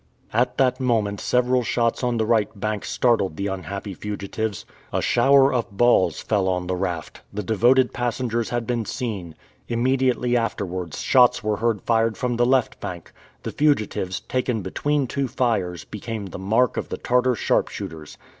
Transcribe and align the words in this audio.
At 0.33 0.57
that 0.57 0.79
moment 0.79 1.19
several 1.21 1.61
shots 1.61 2.03
on 2.03 2.17
the 2.17 2.25
right 2.25 2.49
bank 2.59 2.85
startled 2.85 3.37
the 3.37 3.45
unhappy 3.45 3.93
fugitives. 3.93 4.65
A 4.91 4.99
shower 4.99 5.53
of 5.53 5.69
balls 5.77 6.19
fell 6.21 6.47
on 6.47 6.65
the 6.65 6.75
raft. 6.75 7.21
The 7.31 7.43
devoted 7.43 7.93
passengers 7.93 8.49
had 8.49 8.65
been 8.65 8.83
seen. 8.85 9.35
Immediately 9.67 10.35
afterwards 10.35 11.01
shots 11.01 11.43
were 11.43 11.57
heard 11.57 11.83
fired 11.83 12.17
from 12.17 12.37
the 12.37 12.47
left 12.47 12.79
bank. 12.79 13.13
The 13.43 13.51
fugitives, 13.51 14.21
taken 14.21 14.63
between 14.63 15.05
two 15.05 15.27
fires, 15.27 15.85
became 15.85 16.25
the 16.25 16.39
mark 16.39 16.77
of 16.77 16.89
the 16.89 16.97
Tartar 16.97 17.35
sharpshooters. 17.35 18.17